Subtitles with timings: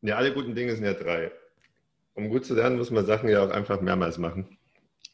[0.00, 1.32] Ja, alle guten Dinge sind ja drei.
[2.14, 4.56] Um gut zu lernen, muss man Sachen ja auch einfach mehrmals machen.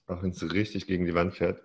[0.07, 1.63] Auch wenn es richtig gegen die Wand fährt.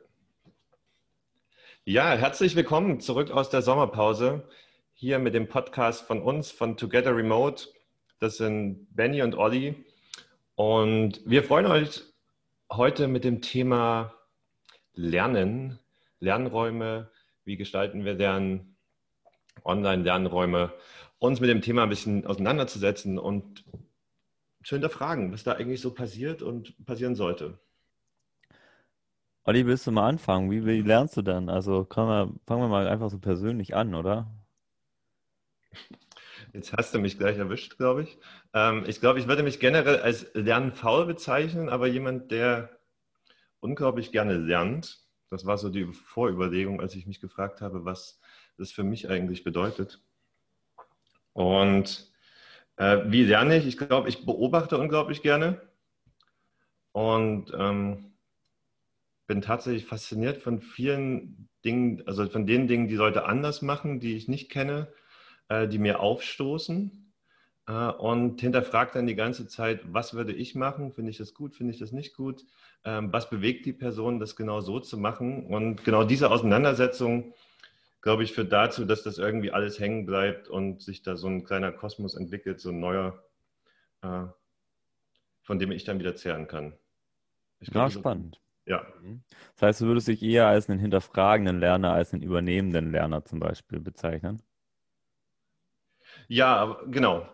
[1.84, 4.47] Ja, herzlich willkommen zurück aus der Sommerpause.
[4.94, 7.68] Hier mit dem Podcast von uns, von Together Remote.
[8.19, 9.83] Das sind Benny und Olli.
[10.56, 12.04] Und wir freuen euch
[12.72, 14.13] heute mit dem Thema
[14.94, 15.78] Lernen,
[16.22, 17.12] Lernräume,
[17.44, 18.77] wie gestalten wir Lernen,
[19.66, 20.72] Online-Lernräume,
[21.20, 23.66] uns mit dem Thema ein bisschen auseinanderzusetzen und
[24.64, 27.59] zu hinterfragen, was da eigentlich so passiert und passieren sollte.
[29.44, 30.52] Olli, willst du mal anfangen?
[30.52, 31.50] Wie, wie lernst du dann?
[31.50, 34.32] Also wir, fangen wir mal einfach so persönlich an, oder?
[36.54, 38.17] Jetzt hast du mich gleich erwischt, glaube ich.
[38.54, 42.80] Ähm, ich glaube, ich würde mich generell als lernfaul bezeichnen, aber jemand, der
[43.59, 45.00] unglaublich gerne lernt.
[45.30, 48.20] Das war so die Vorüberlegung, als ich mich gefragt habe, was
[48.58, 50.02] das für mich eigentlich bedeutet.
[51.34, 52.12] Und
[52.78, 53.66] äh, wie lerne ich?
[53.66, 55.62] Ich glaube, ich beobachte unglaublich gerne
[56.92, 58.14] und ähm,
[59.28, 64.16] bin tatsächlich fasziniert von vielen Dingen, also von den Dingen, die Leute anders machen, die
[64.16, 64.88] ich nicht kenne,
[65.50, 67.14] äh, die mir aufstoßen
[67.68, 70.92] äh, und hinterfrage dann die ganze Zeit, was würde ich machen?
[70.92, 71.56] Finde ich das gut?
[71.56, 72.46] Finde ich das nicht gut?
[72.84, 75.46] Ähm, was bewegt die Person, das genau so zu machen?
[75.46, 77.34] Und genau diese Auseinandersetzung
[78.02, 81.44] glaube ich, führt dazu, dass das irgendwie alles hängen bleibt und sich da so ein
[81.44, 83.23] kleiner Kosmos entwickelt, so ein neuer,
[84.02, 84.25] äh,
[85.41, 86.73] von dem ich dann wieder zehren kann.
[87.59, 88.39] Ich glaub, ja, spannend.
[88.66, 88.86] Ja.
[89.02, 89.23] Mhm.
[89.56, 93.39] Das heißt, du würdest dich eher als einen hinterfragenden Lerner, als einen übernehmenden Lerner zum
[93.39, 94.41] Beispiel bezeichnen?
[96.28, 97.28] Ja, genau.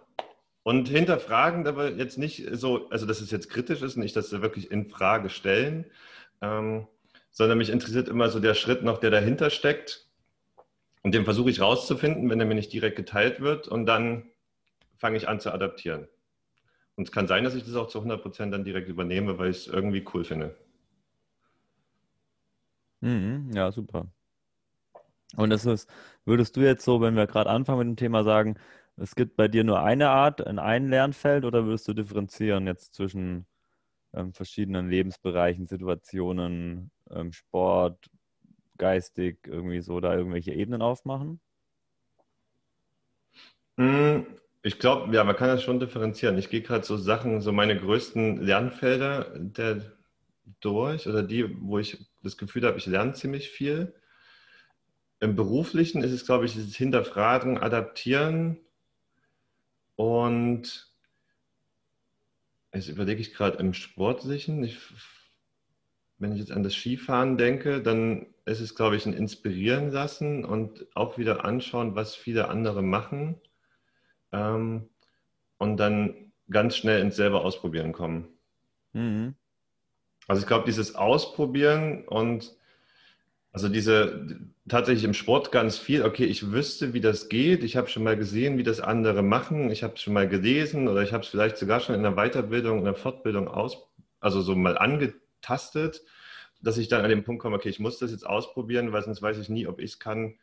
[0.64, 4.42] Und hinterfragend, aber jetzt nicht so, also dass es jetzt kritisch ist, nicht, dass wir
[4.42, 5.86] wirklich in Frage stellen,
[6.42, 6.88] ähm,
[7.30, 10.05] sondern mich interessiert immer so der Schritt noch, der dahinter steckt
[11.06, 13.68] und den versuche ich rauszufinden, wenn er mir nicht direkt geteilt wird.
[13.68, 14.32] Und dann
[14.98, 16.08] fange ich an zu adaptieren.
[16.96, 19.52] Und es kann sein, dass ich das auch zu 100 Prozent dann direkt übernehme, weil
[19.52, 20.58] ich es irgendwie cool finde.
[23.02, 24.08] Mhm, ja, super.
[25.36, 25.88] Und das ist,
[26.26, 28.56] würdest du jetzt so, wenn wir gerade anfangen mit dem Thema sagen,
[28.98, 32.96] es gibt bei dir nur eine Art, in einem Lernfeld oder würdest du differenzieren jetzt
[32.96, 33.46] zwischen
[34.12, 38.10] ähm, verschiedenen Lebensbereichen, Situationen, ähm, Sport,
[38.78, 41.40] geistig irgendwie so da irgendwelche Ebenen aufmachen?
[43.78, 44.26] Hm,
[44.64, 46.38] ich glaube, ja, man kann das schon differenzieren.
[46.38, 49.82] Ich gehe gerade so Sachen, so meine größten Lernfelder der,
[50.60, 53.94] durch oder die, wo ich das Gefühl habe, ich lerne ziemlich viel.
[55.20, 58.60] Im Beruflichen ist es, glaube ich, das Hinterfragen, Adaptieren
[59.96, 60.92] und
[62.74, 64.64] jetzt überlege ich gerade im Sportlichen.
[64.64, 64.78] Ich
[66.18, 70.46] wenn ich jetzt an das Skifahren denke, dann ist es, glaube ich, ein Inspirieren lassen
[70.46, 73.36] und auch wieder anschauen, was viele andere machen
[74.32, 74.90] ähm,
[75.58, 78.28] und dann ganz schnell ins selber Ausprobieren kommen.
[78.94, 79.36] Mhm.
[80.28, 82.56] Also ich glaube, dieses Ausprobieren und
[83.52, 87.88] also diese tatsächlich im Sport ganz viel, okay, ich wüsste, wie das geht, ich habe
[87.88, 91.14] schon mal gesehen, wie das andere machen, ich habe es schon mal gelesen oder ich
[91.14, 93.78] habe es vielleicht sogar schon in der Weiterbildung, in der Fortbildung aus,
[94.20, 96.04] also so mal angetan tastet,
[96.62, 99.22] dass ich dann an den Punkt komme, okay, ich muss das jetzt ausprobieren, weil sonst
[99.22, 100.40] weiß ich nie, ob ich es kann.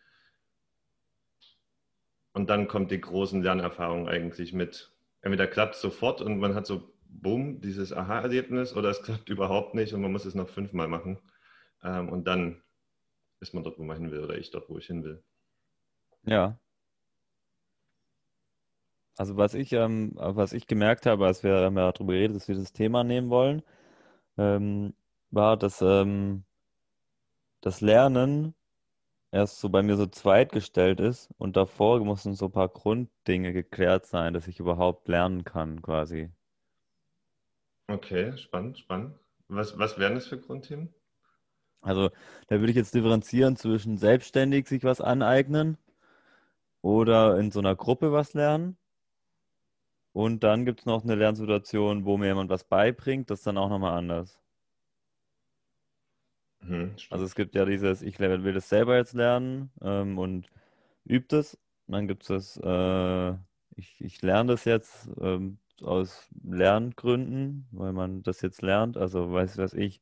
[2.32, 4.92] Und dann kommt die großen Lernerfahrung eigentlich mit.
[5.20, 9.74] Entweder klappt es sofort und man hat so, boom, dieses Aha-Erlebnis oder es klappt überhaupt
[9.74, 11.18] nicht und man muss es noch fünfmal machen.
[11.82, 12.62] Ähm, und dann
[13.40, 15.22] ist man dort, wo man hin will oder ich dort, wo ich hin will.
[16.24, 16.58] Ja.
[19.16, 22.54] Also was ich, ähm, was ich gemerkt habe, als wir, ja darüber geredet, dass wir
[22.54, 23.62] das Thema nehmen wollen,
[24.38, 24.94] ähm,
[25.30, 26.44] war, dass ähm,
[27.60, 28.54] das Lernen
[29.30, 34.06] erst so bei mir so zweitgestellt ist und davor mussten so ein paar Grunddinge geklärt
[34.06, 36.30] sein, dass ich überhaupt lernen kann, quasi.
[37.88, 39.18] Okay, spannend, spannend.
[39.48, 40.94] Was, was wären das für Grundthemen?
[41.80, 42.10] Also,
[42.46, 45.78] da würde ich jetzt differenzieren zwischen selbstständig sich was aneignen
[46.80, 48.76] oder in so einer Gruppe was lernen.
[50.12, 53.58] Und dann gibt es noch eine Lernsituation, wo mir jemand was beibringt, das ist dann
[53.58, 54.38] auch nochmal anders.
[56.60, 60.46] Mhm, also es gibt ja dieses, ich will das selber jetzt lernen ähm, und
[61.04, 61.58] übe das.
[61.86, 63.32] dann gibt es das, äh,
[63.76, 68.96] ich, ich lerne das jetzt ähm, aus Lerngründen, weil man das jetzt lernt.
[68.96, 70.00] Also weiß was ich,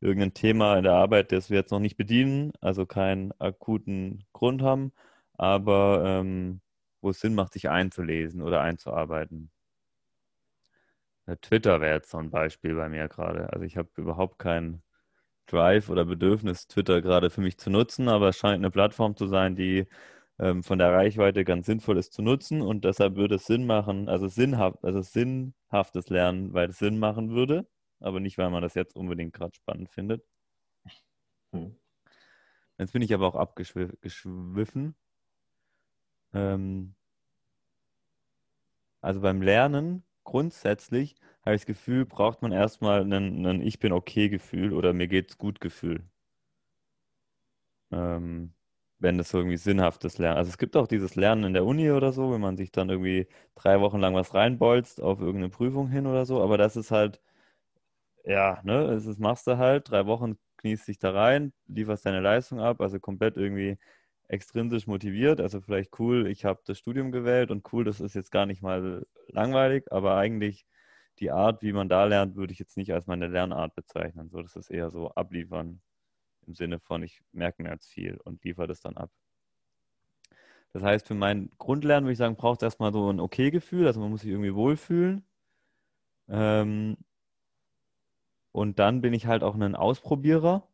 [0.00, 4.62] irgendein Thema in der Arbeit, das wir jetzt noch nicht bedienen, also keinen akuten Grund
[4.62, 4.92] haben,
[5.34, 6.60] aber ähm,
[7.00, 9.50] wo es Sinn macht, sich einzulesen oder einzuarbeiten.
[11.42, 13.52] Twitter wäre jetzt so ein Beispiel bei mir gerade.
[13.52, 14.82] Also ich habe überhaupt keinen
[15.46, 19.26] Drive oder Bedürfnis, Twitter gerade für mich zu nutzen, aber es scheint eine Plattform zu
[19.26, 19.86] sein, die
[20.38, 24.08] ähm, von der Reichweite ganz sinnvoll ist zu nutzen und deshalb würde es Sinn machen,
[24.08, 27.66] also sinnhaft, also sinnhaftes Lernen, weil es Sinn machen würde,
[28.00, 30.24] aber nicht, weil man das jetzt unbedingt gerade spannend findet.
[31.52, 31.76] Hm.
[32.78, 34.94] Jetzt bin ich aber auch abgeschwiffen.
[36.32, 36.94] Ähm,
[39.00, 44.28] also beim Lernen grundsätzlich habe ich das Gefühl, braucht man erstmal ein Ich bin okay
[44.28, 46.04] Gefühl oder mir geht's gut Gefühl.
[47.90, 48.54] Ähm,
[48.98, 50.38] wenn das irgendwie sinnhaftes Lernen.
[50.38, 52.88] Also es gibt auch dieses Lernen in der Uni oder so, wenn man sich dann
[52.90, 56.90] irgendwie drei Wochen lang was reinbolzt auf irgendeine Prüfung hin oder so, aber das ist
[56.90, 57.20] halt,
[58.24, 62.60] ja, ne, das machst du halt, drei Wochen kniest dich da rein, lieferst deine Leistung
[62.60, 63.78] ab, also komplett irgendwie
[64.28, 68.30] extrinsisch motiviert, also vielleicht cool, ich habe das Studium gewählt und cool, das ist jetzt
[68.30, 70.66] gar nicht mal langweilig, aber eigentlich
[71.18, 74.28] die Art, wie man da lernt, würde ich jetzt nicht als meine Lernart bezeichnen.
[74.30, 75.80] So, das ist eher so abliefern
[76.46, 79.10] im Sinne von, ich merke mir jetzt viel und liefere das dann ab.
[80.72, 84.00] Das heißt, für mein Grundlernen würde ich sagen, braucht es erstmal so ein Okay-Gefühl, also
[84.00, 85.24] man muss sich irgendwie wohlfühlen.
[86.28, 86.96] Ähm,
[88.52, 90.68] und dann bin ich halt auch ein Ausprobierer.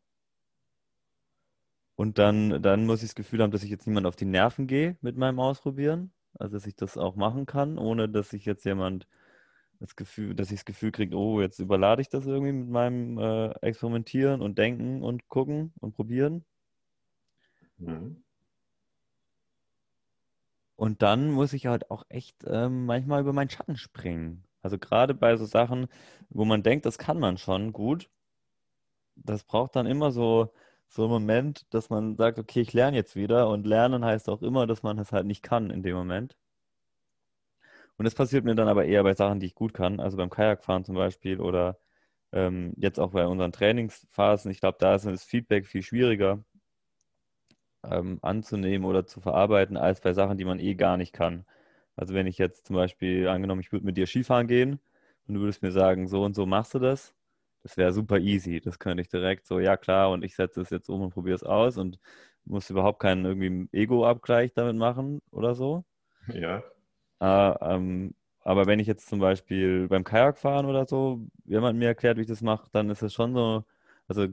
[1.95, 4.67] Und dann, dann muss ich das Gefühl haben, dass ich jetzt niemand auf die Nerven
[4.67, 6.11] gehe mit meinem Ausprobieren.
[6.37, 9.07] Also dass ich das auch machen kann, ohne dass ich jetzt jemand
[9.79, 13.17] das Gefühl, dass ich das Gefühl kriege, oh, jetzt überlade ich das irgendwie mit meinem
[13.17, 16.45] äh, Experimentieren und Denken und Gucken und Probieren.
[17.77, 18.23] Mhm.
[20.75, 24.43] Und dann muss ich halt auch echt ähm, manchmal über meinen Schatten springen.
[24.61, 25.87] Also gerade bei so Sachen,
[26.29, 28.09] wo man denkt, das kann man schon gut,
[29.15, 30.51] das braucht dann immer so,
[30.89, 33.49] so einen Moment, dass man sagt, okay, ich lerne jetzt wieder.
[33.49, 36.37] Und lernen heißt auch immer, dass man es halt nicht kann in dem Moment.
[37.97, 40.29] Und das passiert mir dann aber eher bei Sachen, die ich gut kann, also beim
[40.29, 41.77] Kajakfahren zum Beispiel oder
[42.33, 44.51] ähm, jetzt auch bei unseren Trainingsphasen.
[44.51, 46.43] Ich glaube, da ist das Feedback viel schwieriger
[47.83, 51.45] ähm, anzunehmen oder zu verarbeiten, als bei Sachen, die man eh gar nicht kann.
[51.95, 54.79] Also wenn ich jetzt zum Beispiel, angenommen, ich würde mit dir Skifahren gehen
[55.27, 57.14] und du würdest mir sagen, so und so machst du das,
[57.65, 58.61] das wäre super easy.
[58.61, 61.35] Das könnte ich direkt so, ja klar, und ich setze es jetzt um und probiere
[61.35, 61.99] es aus und
[62.43, 65.83] muss überhaupt keinen irgendwie Ego-Abgleich damit machen oder so.
[66.27, 66.61] Ja.
[67.19, 72.17] Äh, ähm, aber wenn ich jetzt zum Beispiel beim Kajakfahren oder so, jemand mir erklärt,
[72.17, 73.65] wie ich das mache, dann ist es schon so,
[74.07, 74.27] also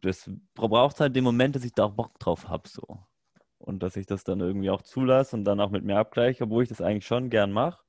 [0.00, 3.00] das braucht halt den Moment, dass ich da auch Bock drauf habe, so.
[3.58, 6.62] Und dass ich das dann irgendwie auch zulasse und dann auch mit mir abgleiche, obwohl
[6.62, 7.82] ich das eigentlich schon gern mache.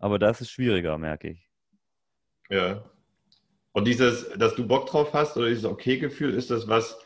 [0.00, 1.48] Aber das ist schwieriger, merke ich.
[2.50, 2.82] Ja.
[3.78, 6.98] Und dieses, dass du Bock drauf hast oder dieses Okay-Gefühl, ist das was,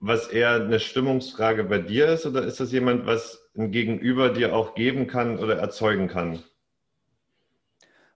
[0.00, 4.54] was eher eine Stimmungsfrage bei dir ist oder ist das jemand, was ein Gegenüber dir
[4.54, 6.42] auch geben kann oder erzeugen kann?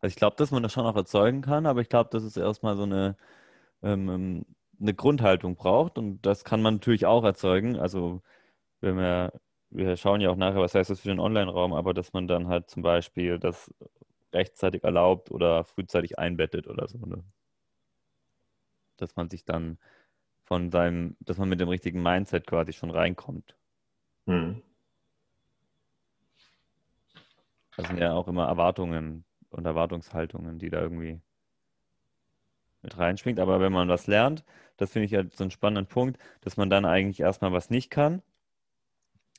[0.02, 2.36] Also ich glaube, dass man das schon auch erzeugen kann, aber ich glaube, dass es
[2.36, 3.16] erstmal so eine,
[3.82, 4.46] ähm, ähm,
[4.78, 7.78] eine Grundhaltung braucht und das kann man natürlich auch erzeugen.
[7.78, 8.20] Also
[8.82, 9.32] wenn wir,
[9.70, 12.48] wir schauen ja auch nachher, was heißt das für den Online-Raum, aber dass man dann
[12.48, 13.72] halt zum Beispiel das
[14.34, 16.98] rechtzeitig erlaubt oder frühzeitig einbettet oder so.
[16.98, 17.24] Ne?
[18.98, 19.78] Dass man sich dann
[20.44, 23.56] von seinem, dass man mit dem richtigen Mindset quasi schon reinkommt.
[24.26, 24.62] Hm.
[27.76, 31.20] Das sind ja auch immer Erwartungen und Erwartungshaltungen, die da irgendwie
[32.82, 33.38] mit reinschwingt.
[33.40, 34.44] Aber wenn man was lernt,
[34.76, 37.90] das finde ich ja so einen spannenden Punkt, dass man dann eigentlich erstmal was nicht
[37.90, 38.22] kann.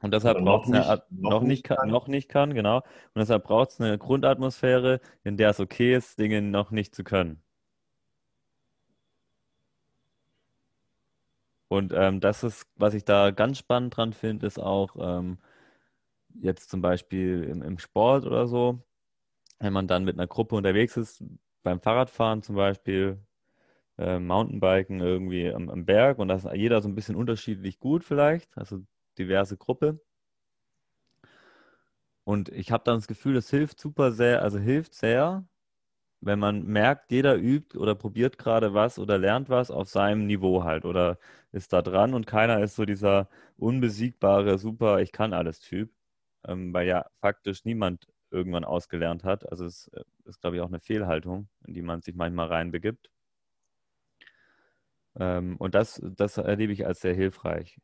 [0.02, 2.78] Und deshalb braucht es eine noch, noch, nicht kann, noch nicht kann, genau.
[2.78, 7.04] Und deshalb braucht es eine Grundatmosphäre, in der es okay ist, Dinge noch nicht zu
[7.04, 7.42] können.
[11.70, 15.40] Und ähm, das ist, was ich da ganz spannend dran finde, ist auch ähm,
[16.42, 18.80] jetzt zum Beispiel im, im, Sport oder so,
[19.60, 21.24] wenn man dann mit einer Gruppe unterwegs ist,
[21.64, 23.20] beim Fahrradfahren zum Beispiel,
[24.00, 28.04] äh, Mountainbiken irgendwie am, am Berg und da ist jeder so ein bisschen unterschiedlich gut
[28.04, 28.82] vielleicht, also
[29.18, 30.02] diverse Gruppe.
[32.24, 35.46] Und ich habe dann das Gefühl, das hilft super sehr, also hilft sehr,
[36.22, 40.64] wenn man merkt, jeder übt oder probiert gerade was oder lernt was auf seinem Niveau
[40.64, 41.18] halt oder
[41.52, 45.92] ist da dran und keiner ist so dieser unbesiegbare, super, ich kann alles Typ,
[46.48, 49.50] ähm, weil ja faktisch niemand irgendwann ausgelernt hat.
[49.50, 53.10] Also es äh, ist, glaube ich, auch eine Fehlhaltung, in die man sich manchmal reinbegibt.
[55.20, 57.80] Ähm, und das, das erlebe ich als sehr hilfreich.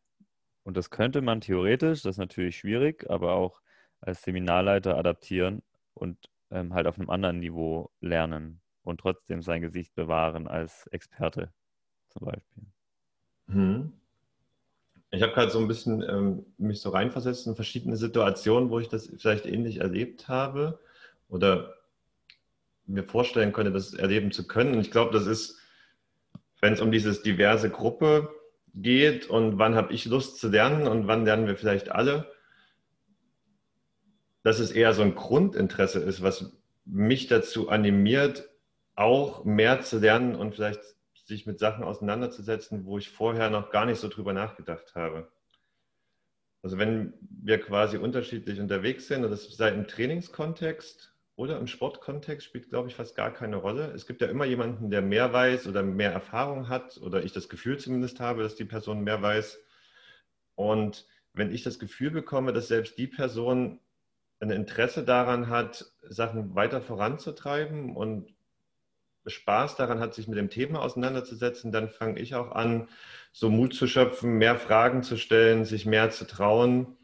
[0.63, 3.61] Und das könnte man theoretisch, das ist natürlich schwierig, aber auch
[4.01, 5.63] als Seminarleiter adaptieren
[5.93, 11.51] und ähm, halt auf einem anderen Niveau lernen und trotzdem sein Gesicht bewahren als Experte
[12.09, 12.63] zum Beispiel.
[13.47, 13.93] Hm.
[15.11, 18.89] Ich habe gerade so ein bisschen ähm, mich so reinversetzt in verschiedene Situationen, wo ich
[18.89, 20.79] das vielleicht ähnlich erlebt habe
[21.29, 21.73] oder
[22.85, 24.75] mir vorstellen könnte, das erleben zu können.
[24.75, 25.59] Und ich glaube, das ist,
[26.59, 28.29] wenn es um dieses diverse Gruppe
[28.73, 32.31] geht und wann habe ich Lust zu lernen und wann lernen wir vielleicht alle.
[34.45, 38.47] Dass es eher so ein Grundinteresse ist, was mich dazu animiert,
[38.93, 40.81] auch mehr zu lernen und vielleicht
[41.15, 45.31] sich mit Sachen auseinanderzusetzen, wo ich vorher noch gar nicht so drüber nachgedacht habe.
[46.61, 52.45] Also wenn wir quasi unterschiedlich unterwegs sind, und das sei im Trainingskontext oder im Sportkontext,
[52.45, 53.93] spielt, glaube ich, fast gar keine Rolle.
[53.95, 57.49] Es gibt ja immer jemanden, der mehr weiß oder mehr Erfahrung hat, oder ich das
[57.49, 59.57] Gefühl zumindest habe, dass die Person mehr weiß.
[60.53, 63.79] Und wenn ich das Gefühl bekomme, dass selbst die Person
[64.45, 68.33] ein Interesse daran hat, Sachen weiter voranzutreiben und
[69.27, 72.87] Spaß daran hat, sich mit dem Thema auseinanderzusetzen, dann fange ich auch an,
[73.31, 76.95] so Mut zu schöpfen, mehr Fragen zu stellen, sich mehr zu trauen,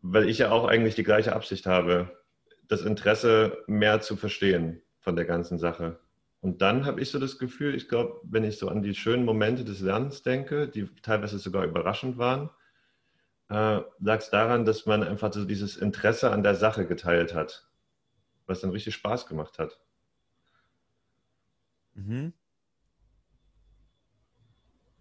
[0.00, 2.16] weil ich ja auch eigentlich die gleiche Absicht habe,
[2.68, 6.00] das Interesse mehr zu verstehen von der ganzen Sache.
[6.40, 9.26] Und dann habe ich so das Gefühl, ich glaube, wenn ich so an die schönen
[9.26, 12.48] Momente des Lernens denke, die teilweise sogar überraschend waren,
[13.50, 17.68] äh, lag es daran, dass man einfach so dieses Interesse an der Sache geteilt hat,
[18.46, 19.80] was dann richtig Spaß gemacht hat.
[21.94, 22.32] Mhm.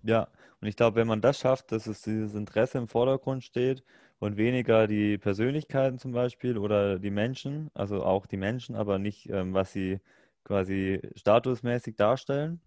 [0.04, 0.28] Ja,
[0.62, 3.84] und ich glaube, wenn man das schafft, dass es dieses Interesse im Vordergrund steht
[4.20, 9.30] und weniger die Persönlichkeiten zum Beispiel oder die Menschen, also auch die Menschen, aber nicht,
[9.30, 10.00] ähm, was sie
[10.44, 12.62] quasi statusmäßig darstellen,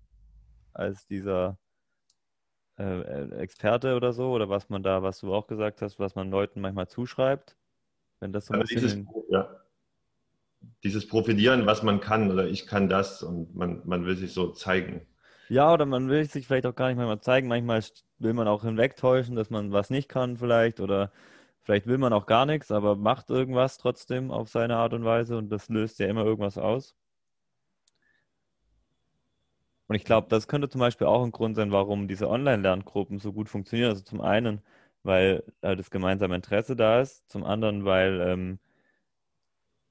[0.74, 1.58] als dieser
[2.78, 6.14] äh, äh, Experte oder so, oder was man da, was du auch gesagt hast, was
[6.14, 7.56] man Leuten manchmal zuschreibt.
[8.20, 9.06] Wenn das so ein Aber bisschen.
[9.06, 9.62] dieses, ja,
[10.84, 14.52] dieses Profilieren, was man kann oder ich kann das und man, man will sich so
[14.52, 15.06] zeigen.
[15.48, 17.48] Ja, oder man will sich vielleicht auch gar nicht manchmal zeigen.
[17.48, 17.82] Manchmal
[18.18, 21.12] will man auch hinwegtäuschen, dass man was nicht kann vielleicht oder
[21.62, 25.36] vielleicht will man auch gar nichts, aber macht irgendwas trotzdem auf seine Art und Weise
[25.36, 26.96] und das löst ja immer irgendwas aus.
[29.92, 33.30] Und ich glaube, das könnte zum Beispiel auch ein Grund sein, warum diese Online-Lerngruppen so
[33.30, 33.90] gut funktionieren.
[33.90, 34.62] Also zum einen,
[35.02, 38.58] weil äh, das gemeinsame Interesse da ist, zum anderen, weil ähm,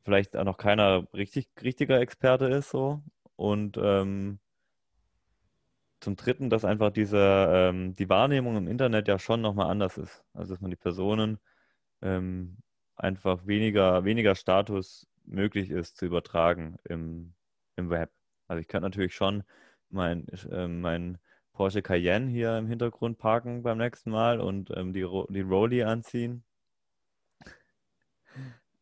[0.04, 3.04] vielleicht auch noch keiner richtig, richtiger Experte ist so.
[3.36, 4.40] Und ähm,
[6.00, 7.20] zum Dritten, dass einfach diese,
[7.52, 10.24] ähm, die Wahrnehmung im Internet ja schon nochmal anders ist.
[10.34, 11.38] Also dass man die Personen
[12.02, 12.58] ähm,
[12.96, 17.36] einfach weniger, weniger Status möglich ist zu übertragen im,
[17.76, 18.10] im Web.
[18.48, 19.44] Also ich könnte natürlich schon
[19.92, 21.18] mein, äh, mein
[21.54, 26.44] Porsche Cayenne hier im Hintergrund parken beim nächsten Mal und ähm, die, die Rolli anziehen.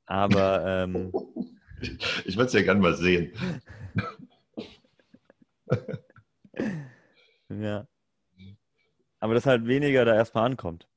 [0.05, 1.11] Aber ähm,
[2.25, 3.33] ich würde es ja gerne mal sehen.
[7.49, 7.87] ja.
[9.19, 10.87] Aber das halt weniger da erstmal ankommt.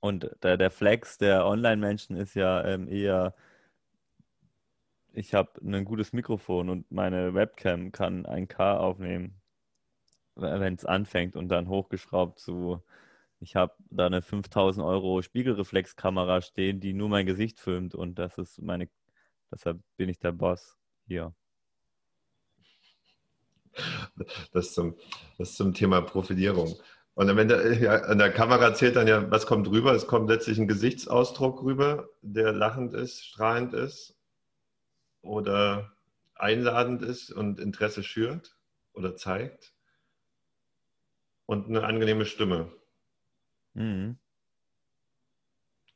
[0.00, 3.34] Und der, der Flex der Online-Menschen ist ja ähm, eher,
[5.18, 9.40] ich habe ein gutes Mikrofon und meine Webcam kann ein K aufnehmen,
[10.36, 12.82] wenn es anfängt und dann hochgeschraubt zu
[13.40, 18.36] ich habe da eine 5000 Euro Spiegelreflexkamera stehen, die nur mein Gesicht filmt und das
[18.36, 18.88] ist meine,
[19.52, 21.34] deshalb bin ich der Boss hier.
[24.52, 24.96] Das zum,
[25.38, 26.74] das zum Thema Profilierung.
[27.14, 29.92] Und am Ende ja, an der Kamera zählt dann ja, was kommt rüber?
[29.92, 34.17] Es kommt letztlich ein Gesichtsausdruck rüber, der lachend ist, strahlend ist
[35.22, 35.92] oder
[36.34, 38.56] einladend ist und Interesse schürt
[38.92, 39.74] oder zeigt.
[41.46, 42.72] Und eine angenehme Stimme.
[43.74, 44.18] Mhm.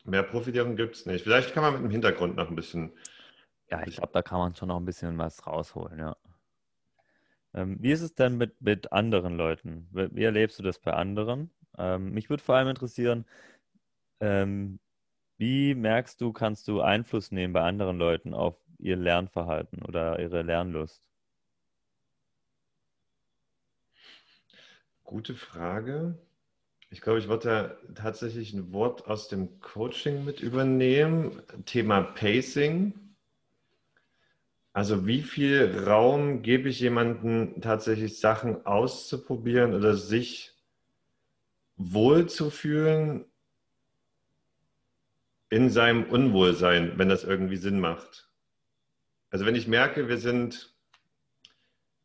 [0.04, 1.22] Mehr Profilierung gibt es nicht.
[1.22, 2.92] Vielleicht kann man mit dem Hintergrund noch ein bisschen.
[3.70, 6.16] Ja, ich glaube, da kann man schon noch ein bisschen was rausholen, ja.
[7.54, 9.88] Ähm, wie ist es denn mit, mit anderen Leuten?
[9.90, 11.50] Wie erlebst du das bei anderen?
[11.78, 13.26] Ähm, mich würde vor allem interessieren,
[14.20, 14.80] ähm,
[15.36, 20.42] wie merkst du, kannst du Einfluss nehmen bei anderen Leuten auf ihr Lernverhalten oder ihre
[20.42, 21.02] Lernlust?
[25.04, 26.18] Gute Frage.
[26.90, 31.40] Ich glaube, ich wollte tatsächlich ein Wort aus dem Coaching mit übernehmen.
[31.64, 32.94] Thema Pacing.
[34.74, 40.54] Also wie viel Raum gebe ich jemandem tatsächlich Sachen auszuprobieren oder sich
[41.76, 43.26] wohlzufühlen
[45.50, 48.31] in seinem Unwohlsein, wenn das irgendwie Sinn macht.
[49.32, 50.72] Also wenn ich merke, wir sind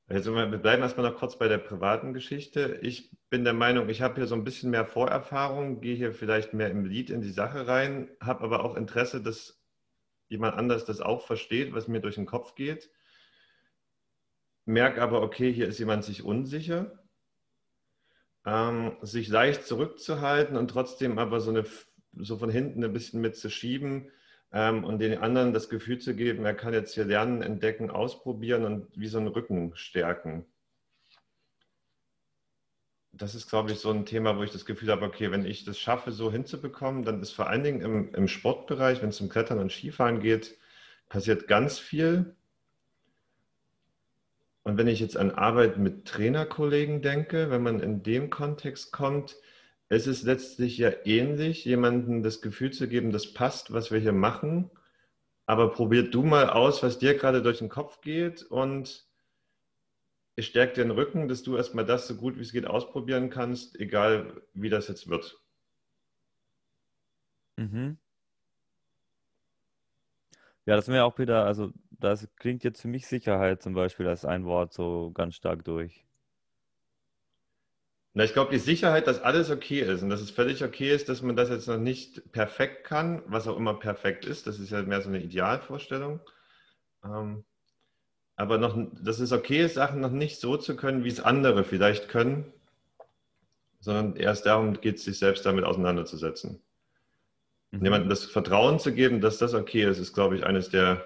[0.10, 2.80] also wir bleiben erstmal noch kurz bei der privaten Geschichte.
[2.82, 6.54] Ich bin der Meinung, ich habe hier so ein bisschen mehr Vorerfahrung, gehe hier vielleicht
[6.54, 9.62] mehr im Lied in die Sache rein, habe aber auch Interesse, dass
[10.30, 12.90] jemand anders das auch versteht, was mir durch den Kopf geht.
[14.64, 17.04] Merke aber, okay, hier ist jemand sich unsicher,
[18.46, 21.66] ähm, sich leicht zurückzuhalten und trotzdem aber so, eine,
[22.14, 24.10] so von hinten ein bisschen mitzuschieben
[24.52, 28.66] ähm, und den anderen das Gefühl zu geben, er kann jetzt hier lernen, entdecken, ausprobieren
[28.66, 30.46] und wie so einen Rücken stärken.
[33.18, 35.66] das ist, glaube ich, so ein Thema, wo ich das Gefühl habe, okay, wenn ich
[35.66, 39.30] das schaffe, so hinzubekommen, dann ist vor allen Dingen im, im Sportbereich, wenn es um
[39.30, 40.58] Klettern und Skifahren geht,
[41.10, 42.36] passiert ganz viel.
[44.64, 49.38] Und wenn ich jetzt an Arbeit mit Trainerkollegen denke, wenn man in dem Kontext kommt,
[49.90, 54.14] ist es letztlich ja ähnlich, jemandem das Gefühl zu geben, das passt, was wir hier
[54.14, 54.70] machen,
[55.46, 59.08] aber probier du mal aus, was dir gerade durch den Kopf geht und
[60.36, 63.80] es stärkt den Rücken, dass du erstmal das so gut wie es geht ausprobieren kannst,
[63.80, 65.42] egal wie das jetzt wird.
[67.58, 67.98] Mhm.
[70.66, 74.26] Ja, das wäre auch wieder, also das klingt jetzt für mich Sicherheit zum Beispiel als
[74.26, 76.07] ein Wort so ganz stark durch.
[78.18, 81.08] Na, ich glaube, die Sicherheit, dass alles okay ist und dass es völlig okay ist,
[81.08, 84.72] dass man das jetzt noch nicht perfekt kann, was auch immer perfekt ist, das ist
[84.72, 86.20] ja mehr so eine Idealvorstellung.
[87.06, 87.46] Ähm,
[88.36, 91.64] aber noch, dass es okay ist, Sachen noch nicht so zu können, wie es andere
[91.64, 92.52] vielleicht können,
[93.82, 96.60] sondern erst darum geht es, sich selbst damit auseinanderzusetzen.
[97.70, 97.84] Mhm.
[97.84, 101.06] Jemandem das Vertrauen zu geben, dass das okay ist, ist, glaube ich, eines der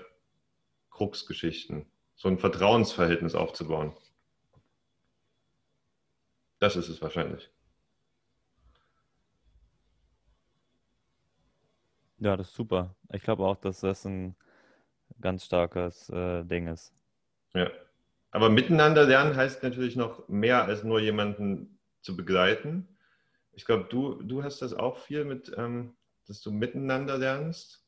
[0.91, 1.87] Krux-Geschichten.
[2.15, 3.91] So ein Vertrauensverhältnis aufzubauen.
[6.61, 7.49] Das ist es wahrscheinlich.
[12.19, 12.95] Ja, das ist super.
[13.11, 14.35] Ich glaube auch, dass das ein
[15.19, 16.93] ganz starkes äh, Ding ist.
[17.55, 17.71] Ja.
[18.29, 22.87] Aber miteinander lernen heißt natürlich noch mehr als nur jemanden zu begleiten.
[23.53, 25.95] Ich glaube, du, du hast das auch viel mit, ähm,
[26.27, 27.83] dass du miteinander lernst.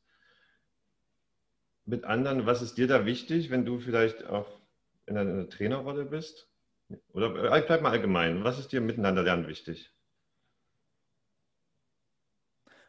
[1.84, 4.60] Mit anderen, was ist dir da wichtig, wenn du vielleicht auch
[5.06, 6.50] in einer, in einer Trainerrolle bist?
[7.12, 8.44] Oder äh, bleib mal allgemein.
[8.44, 9.92] Was ist dir miteinander lernen wichtig?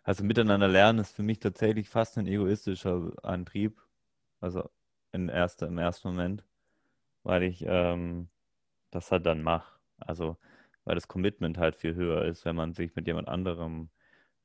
[0.04, 3.82] Also miteinander lernen ist für mich tatsächlich fast ein egoistischer Antrieb.
[4.42, 4.70] Also
[5.12, 6.44] in erster, im ersten Moment
[7.24, 8.30] weil ich ähm,
[8.92, 9.80] das halt dann mache.
[10.00, 10.38] Also,
[10.86, 13.90] weil das Commitment halt viel höher ist, wenn man sich mit jemand anderem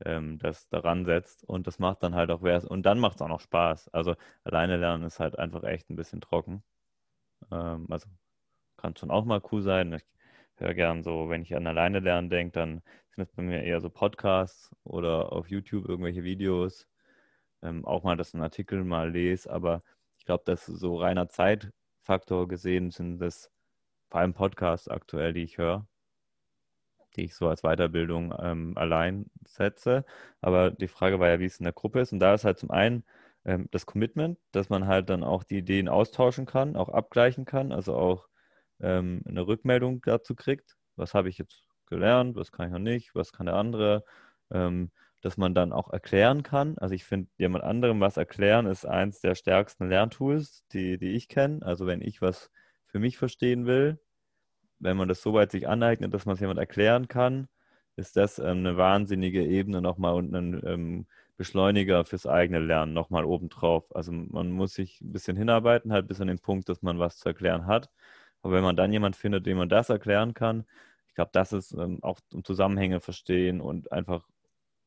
[0.05, 3.23] ähm, das daran setzt und das macht dann halt auch wer und dann macht es
[3.23, 3.91] auch noch Spaß.
[3.91, 6.65] Also alleine lernen ist halt einfach echt ein bisschen trocken.
[7.53, 8.09] Ähm, also
[8.81, 9.93] kann schon auch mal cool sein.
[9.93, 10.05] Ich
[10.57, 13.81] höre gern so, wenn ich an alleine lernen denke, dann sind das bei mir eher
[13.81, 16.87] so Podcasts oder auf YouTube irgendwelche Videos.
[17.63, 19.83] Ähm, auch mal, dass ein Artikel mal lese, aber
[20.19, 23.51] ich glaube, dass so reiner Zeit Faktor gesehen sind das
[24.11, 25.87] vor allem Podcasts aktuell, die ich höre,
[27.17, 30.05] die ich so als Weiterbildung ähm, allein setze.
[30.41, 32.13] Aber die Frage war ja, wie es in der Gruppe ist.
[32.13, 33.05] Und da ist halt zum einen
[33.45, 37.73] ähm, das Commitment, dass man halt dann auch die Ideen austauschen kann, auch abgleichen kann,
[37.73, 38.29] also auch
[38.83, 40.77] ähm, eine Rückmeldung dazu kriegt.
[40.97, 44.05] Was habe ich jetzt gelernt, was kann ich noch nicht, was kann der andere.
[44.51, 44.91] Ähm,
[45.21, 46.79] dass man dann auch erklären kann.
[46.79, 51.29] Also ich finde, jemand anderem was erklären ist eins der stärksten Lerntools, die, die ich
[51.29, 51.61] kenne.
[51.63, 52.51] Also wenn ich was
[52.87, 54.01] für mich verstehen will,
[54.79, 57.49] wenn man das so weit sich aneignet, dass man es jemand erklären kann,
[57.97, 63.25] ist das ähm, eine wahnsinnige Ebene nochmal und ein ähm, Beschleuniger fürs eigene Lernen nochmal
[63.25, 63.95] obendrauf.
[63.95, 67.19] Also man muss sich ein bisschen hinarbeiten, halt bis an den Punkt, dass man was
[67.19, 67.91] zu erklären hat.
[68.43, 70.65] Aber wenn man dann jemand findet, dem man das erklären kann,
[71.09, 74.27] ich glaube, das ist ähm, auch um Zusammenhänge verstehen und einfach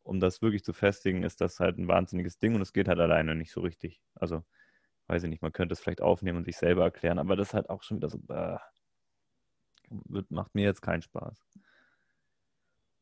[0.03, 2.99] um das wirklich zu festigen, ist das halt ein wahnsinniges Ding und es geht halt
[2.99, 4.01] alleine nicht so richtig.
[4.15, 4.43] Also,
[5.07, 7.53] weiß ich nicht, man könnte es vielleicht aufnehmen und sich selber erklären, aber das ist
[7.53, 8.57] halt auch schon wieder so, äh,
[10.29, 11.37] macht mir jetzt keinen Spaß.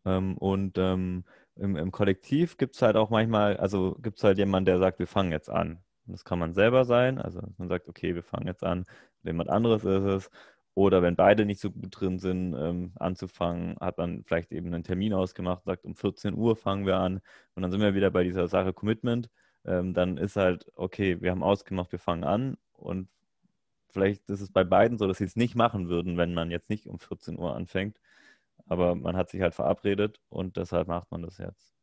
[0.06, 4.38] Ähm, und ähm, im, im, Kollektiv gibt es halt auch manchmal, also gibt es halt
[4.38, 5.84] jemanden, der sagt, wir fangen jetzt an.
[6.12, 8.86] Das kann man selber sein, also man sagt, okay, wir fangen jetzt an,
[9.24, 10.32] jemand anderes ist es.
[10.74, 14.84] Oder wenn beide nicht so gut drin sind, ähm, anzufangen, hat man vielleicht eben einen
[14.84, 17.22] Termin ausgemacht, sagt, um 14 Uhr fangen wir an.
[17.56, 19.30] Und dann sind wir wieder bei dieser Sache Commitment.
[19.66, 22.58] Ähm, dann ist halt, okay, wir haben ausgemacht, wir fangen an.
[22.74, 23.10] Und
[23.90, 26.70] vielleicht ist es bei beiden so, dass sie es nicht machen würden, wenn man jetzt
[26.70, 28.00] nicht um 14 Uhr anfängt.
[28.68, 31.74] Aber man hat sich halt verabredet und deshalb macht man das jetzt.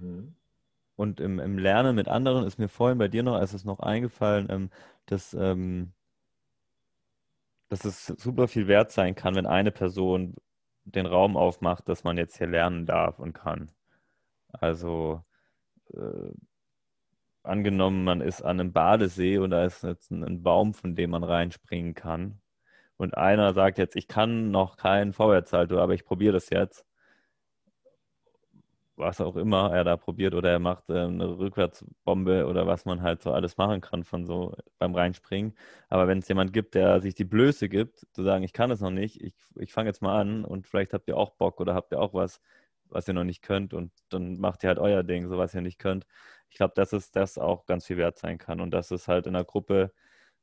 [0.00, 0.34] Mhm.
[0.96, 3.80] Und im, im, Lernen mit anderen ist mir vorhin bei dir noch, als es noch
[3.80, 4.70] eingefallen, ähm,
[5.06, 5.92] dass, ähm,
[7.68, 10.36] dass es super viel wert sein kann, wenn eine Person
[10.84, 13.70] den Raum aufmacht, dass man jetzt hier lernen darf und kann.
[14.52, 15.22] Also
[15.94, 16.32] äh,
[17.42, 21.10] angenommen, man ist an einem Badesee und da ist jetzt ein, ein Baum, von dem
[21.10, 22.40] man reinspringen kann.
[22.96, 26.84] Und einer sagt jetzt, ich kann noch keinen Vorwärtssalto, aber ich probiere das jetzt
[28.96, 33.02] was auch immer er da probiert oder er macht äh, eine Rückwärtsbombe oder was man
[33.02, 35.54] halt so alles machen kann von so beim Reinspringen.
[35.88, 38.80] Aber wenn es jemand gibt, der sich die Blöße gibt, zu sagen, ich kann es
[38.80, 41.74] noch nicht, ich, ich fange jetzt mal an und vielleicht habt ihr auch Bock oder
[41.74, 42.40] habt ihr auch was,
[42.88, 45.62] was ihr noch nicht könnt und dann macht ihr halt euer Ding, so was ihr
[45.62, 46.06] nicht könnt.
[46.50, 49.26] Ich glaube, dass es das auch ganz viel wert sein kann und dass es halt
[49.26, 49.92] in der Gruppe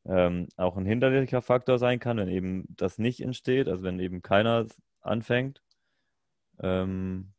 [0.06, 4.22] ähm, auch ein hinderlicher Faktor sein kann, wenn eben das nicht entsteht, also wenn eben
[4.22, 4.66] keiner
[5.02, 5.62] anfängt.
[6.62, 7.34] Ähm,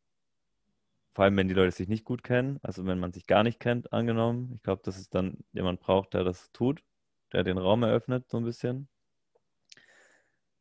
[1.13, 3.59] vor allem, wenn die Leute sich nicht gut kennen, also wenn man sich gar nicht
[3.59, 4.53] kennt, angenommen.
[4.55, 6.83] Ich glaube, dass es dann jemand braucht, der das tut,
[7.33, 8.87] der den Raum eröffnet, so ein bisschen.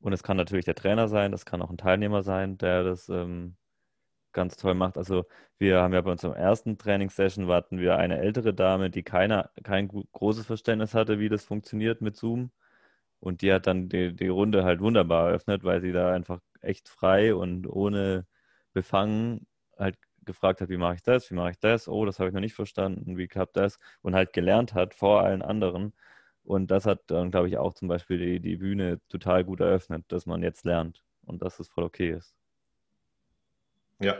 [0.01, 3.09] Und es kann natürlich der Trainer sein, das kann auch ein Teilnehmer sein, der das
[3.09, 3.57] ähm,
[4.33, 4.97] ganz toll macht.
[4.99, 5.27] Also
[5.59, 9.89] wir haben ja bei unserem ersten Trainingssession warten wir eine ältere Dame, die keine, kein
[9.89, 12.51] großes Verständnis hatte, wie das funktioniert mit Zoom.
[13.21, 16.89] Und die hat dann die, die Runde halt wunderbar eröffnet, weil sie da einfach echt
[16.89, 18.27] frei und ohne
[18.73, 19.47] Befangen
[19.79, 19.97] halt
[20.31, 22.41] gefragt hat, wie mache ich das, wie mache ich das, oh, das habe ich noch
[22.41, 25.93] nicht verstanden, wie klappt das und halt gelernt hat vor allen anderen.
[26.45, 30.05] Und das hat dann, glaube ich, auch zum Beispiel die, die Bühne total gut eröffnet,
[30.09, 32.35] dass man jetzt lernt und dass es voll okay ist.
[34.01, 34.17] Ja.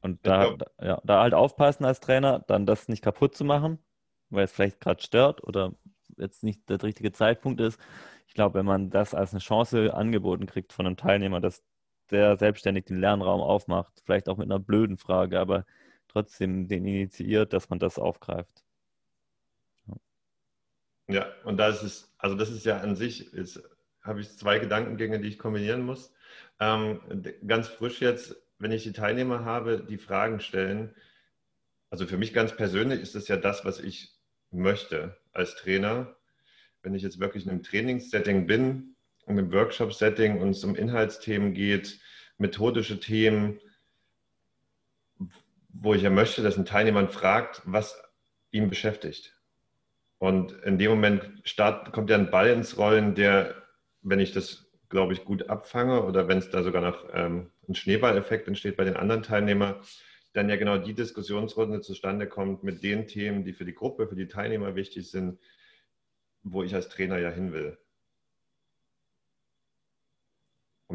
[0.00, 3.78] Und da, ja, da halt aufpassen als Trainer, dann das nicht kaputt zu machen,
[4.30, 5.72] weil es vielleicht gerade stört oder
[6.16, 7.80] jetzt nicht der richtige Zeitpunkt ist.
[8.26, 11.62] Ich glaube, wenn man das als eine Chance angeboten kriegt von einem Teilnehmer, dass
[12.10, 15.64] der selbstständig den Lernraum aufmacht, vielleicht auch mit einer blöden Frage, aber
[16.08, 18.64] trotzdem den initiiert, dass man das aufgreift.
[21.08, 23.62] Ja, und das ist, also das ist ja an sich, ist,
[24.02, 26.12] habe ich zwei Gedankengänge, die ich kombinieren muss.
[26.58, 27.00] Ähm,
[27.46, 30.94] ganz frisch jetzt, wenn ich die Teilnehmer habe, die Fragen stellen,
[31.90, 34.18] also für mich ganz persönlich ist das ja das, was ich
[34.50, 36.16] möchte als Trainer.
[36.82, 38.95] Wenn ich jetzt wirklich in einem Trainingssetting bin,
[39.26, 42.00] in einem Workshop-Setting und es um Inhaltsthemen geht,
[42.38, 43.60] methodische Themen,
[45.68, 48.00] wo ich ja möchte, dass ein Teilnehmer fragt, was
[48.50, 49.34] ihn beschäftigt.
[50.18, 53.54] Und in dem Moment start, kommt ja ein Ball ins Rollen, der,
[54.02, 57.74] wenn ich das, glaube ich, gut abfange oder wenn es da sogar noch ähm, ein
[57.74, 59.76] Schneeballeffekt entsteht bei den anderen Teilnehmern,
[60.32, 64.16] dann ja genau die Diskussionsrunde zustande kommt mit den Themen, die für die Gruppe, für
[64.16, 65.38] die Teilnehmer wichtig sind,
[66.42, 67.78] wo ich als Trainer ja hin will.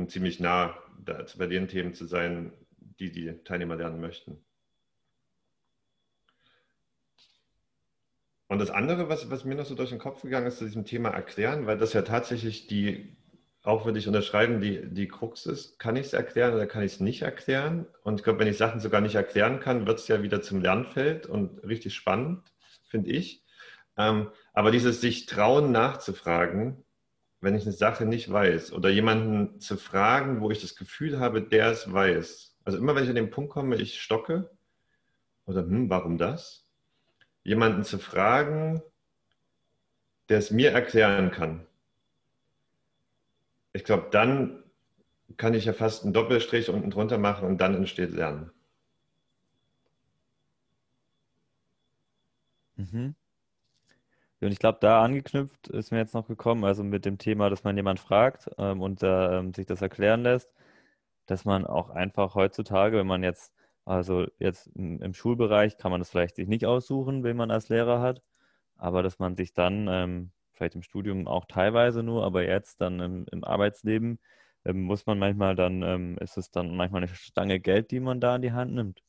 [0.01, 0.75] Um ziemlich nah
[1.37, 2.51] bei den Themen zu sein,
[2.99, 4.43] die die Teilnehmer lernen möchten.
[8.47, 10.85] Und das andere, was, was mir noch so durch den Kopf gegangen ist zu diesem
[10.85, 13.15] Thema Erklären, weil das ja tatsächlich die,
[13.61, 16.93] auch würde ich unterschreiben, die, die Krux ist, kann ich es erklären oder kann ich
[16.93, 17.85] es nicht erklären?
[18.01, 20.61] Und ich glaube, wenn ich Sachen sogar nicht erklären kann, wird es ja wieder zum
[20.61, 22.41] Lernfeld und richtig spannend,
[22.89, 23.43] finde ich.
[23.97, 26.83] Ähm, aber dieses sich trauen nachzufragen,
[27.41, 31.41] wenn ich eine Sache nicht weiß oder jemanden zu fragen, wo ich das Gefühl habe,
[31.41, 32.55] der es weiß.
[32.63, 34.49] Also immer wenn ich an den Punkt komme, ich stocke
[35.45, 36.61] oder hm, warum das?
[37.43, 38.81] jemanden zu fragen,
[40.29, 41.65] der es mir erklären kann.
[43.73, 44.63] Ich glaube, dann
[45.37, 48.51] kann ich ja fast einen Doppelstrich unten drunter machen und dann entsteht Lernen.
[52.77, 53.15] Mhm.
[54.41, 57.63] Und ich glaube, da angeknüpft ist mir jetzt noch gekommen, also mit dem Thema, dass
[57.63, 60.51] man jemand fragt ähm, und äh, sich das erklären lässt,
[61.27, 63.53] dass man auch einfach heutzutage, wenn man jetzt
[63.85, 67.69] also jetzt im, im, Schulbereich kann man das vielleicht sich nicht aussuchen, wen man als
[67.69, 68.21] Lehrer hat,
[68.77, 72.99] aber dass man sich dann ähm, vielleicht im Studium auch teilweise nur, aber jetzt dann
[72.99, 74.19] im, im Arbeitsleben
[74.65, 78.21] ähm, muss man manchmal dann, ähm, ist es dann manchmal eine Stange Geld, die man
[78.21, 79.03] da in die Hand nimmt.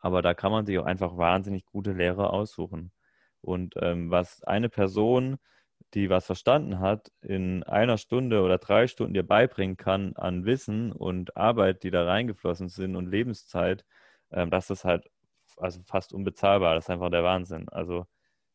[0.00, 2.92] Aber da kann man sich auch einfach wahnsinnig gute Lehrer aussuchen.
[3.46, 5.38] Und ähm, was eine Person
[5.94, 10.92] die was verstanden hat, in einer Stunde oder drei Stunden dir beibringen kann an Wissen
[10.92, 13.84] und Arbeit, die da reingeflossen sind und Lebenszeit,
[14.30, 15.10] ähm, das ist halt
[15.56, 16.74] also fast unbezahlbar.
[16.74, 17.68] Das ist einfach der Wahnsinn.
[17.68, 18.06] Also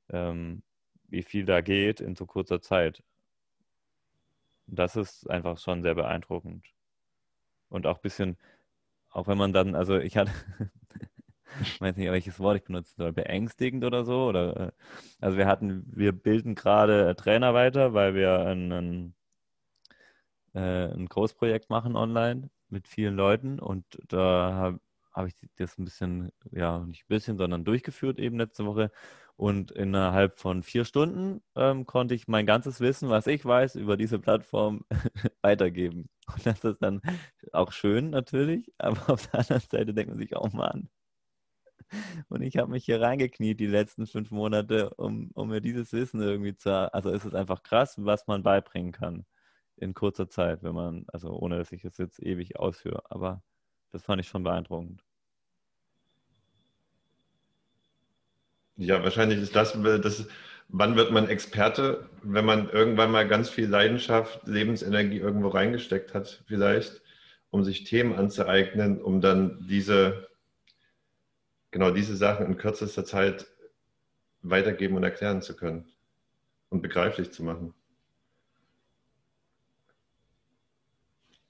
[0.10, 0.63] ähm,
[1.08, 3.04] wie viel da geht in so kurzer Zeit.
[4.67, 6.65] Das ist einfach schon sehr beeindruckend.
[7.69, 8.38] Und auch ein bisschen,
[9.10, 10.32] auch wenn man dann, also ich hatte,
[11.61, 14.27] ich weiß nicht, welches Wort ich benutzen soll, beängstigend oder so.
[14.27, 14.71] Oder, äh,
[15.19, 19.15] also wir hatten, wir bilden gerade äh, Trainer weiter, weil wir ein, ein,
[20.53, 24.79] äh, ein Großprojekt machen online mit vielen Leuten und da habe
[25.13, 28.91] hab ich das ein bisschen, ja, nicht ein bisschen, sondern durchgeführt eben letzte Woche.
[29.35, 33.97] Und innerhalb von vier Stunden ähm, konnte ich mein ganzes Wissen, was ich weiß, über
[33.97, 34.85] diese Plattform
[35.41, 36.09] weitergeben.
[36.33, 37.01] Und das ist dann
[37.51, 40.89] auch schön natürlich, aber auf der anderen Seite denkt man sich auch, Mann,
[42.30, 46.21] und ich habe mich hier reingekniet die letzten fünf Monate, um, um mir dieses Wissen
[46.21, 46.93] irgendwie zu.
[46.93, 49.25] Also ist es einfach krass, was man beibringen kann
[49.77, 53.04] in kurzer Zeit, wenn man, also ohne dass ich es jetzt ewig ausführe.
[53.10, 53.43] Aber
[53.91, 55.04] das fand ich schon beeindruckend.
[58.77, 60.27] Ja, wahrscheinlich ist das, das,
[60.69, 66.43] wann wird man Experte, wenn man irgendwann mal ganz viel Leidenschaft, Lebensenergie irgendwo reingesteckt hat,
[66.47, 67.01] vielleicht,
[67.49, 70.30] um sich Themen anzueignen, um dann diese
[71.71, 73.47] genau diese Sachen in kürzester Zeit
[74.41, 75.86] weitergeben und erklären zu können.
[76.69, 77.73] und begreiflich zu machen.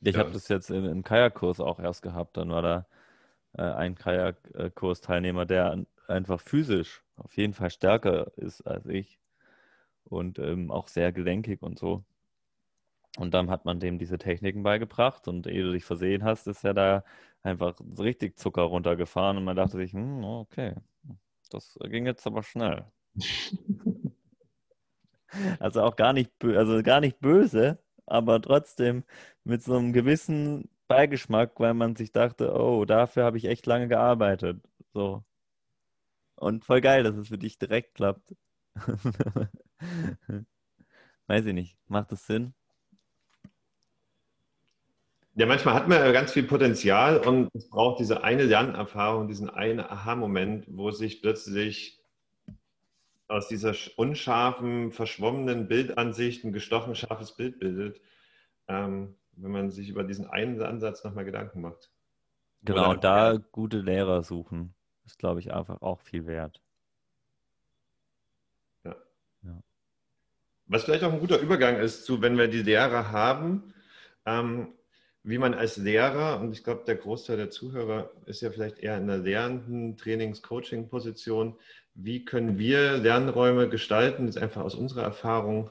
[0.02, 0.22] Ich ja.
[0.22, 2.38] habe das jetzt im, im Kajakkurs auch erst gehabt.
[2.38, 2.88] Dann war da
[3.54, 9.20] äh, ein Kajakkursteilnehmer, der einfach physisch auf jeden Fall stärker ist als ich
[10.06, 12.04] und ähm, auch sehr gelenkig und so.
[13.18, 16.64] Und dann hat man dem diese Techniken beigebracht und ehe du dich versehen hast, ist
[16.64, 17.04] er da
[17.44, 20.76] einfach richtig Zucker runtergefahren und man dachte sich, hm, okay,
[21.50, 22.86] das ging jetzt aber schnell.
[25.60, 29.04] also auch gar nicht, also gar nicht böse, aber trotzdem
[29.44, 33.88] mit so einem gewissen Beigeschmack, weil man sich dachte, oh, dafür habe ich echt lange
[33.88, 34.62] gearbeitet.
[34.94, 35.24] So.
[36.36, 38.36] Und voll geil, dass es für dich direkt klappt.
[41.28, 41.78] Weiß ich nicht.
[41.88, 42.54] Macht das Sinn?
[45.36, 49.80] Ja, manchmal hat man ganz viel Potenzial und es braucht diese eine Lernerfahrung, diesen einen
[49.80, 52.02] Aha-Moment, wo sich plötzlich
[53.30, 58.02] aus dieser unscharfen, verschwommenen Bildansicht ein gestochen scharfes Bild bildet,
[58.68, 61.90] ähm, wenn man sich über diesen einen Ansatz nochmal Gedanken macht.
[62.64, 63.40] Genau, Oder, da ja.
[63.54, 66.62] gute Lehrer suchen, ist, glaube ich, einfach auch viel wert.
[68.84, 68.96] Ja.
[69.44, 69.64] ja.
[70.66, 73.74] Was vielleicht auch ein guter Übergang ist zu, wenn wir die Lehrer haben,
[74.26, 74.74] ähm,
[75.24, 78.98] wie man als Lehrer, und ich glaube, der Großteil der Zuhörer ist ja vielleicht eher
[78.98, 81.56] in der lehrenden Trainings-Coaching-Position,
[81.94, 85.70] wie können wir Lernräume gestalten, ist einfach aus unserer Erfahrung,